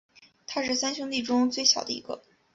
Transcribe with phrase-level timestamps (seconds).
[0.47, 2.23] 他是三兄弟中最小的一个。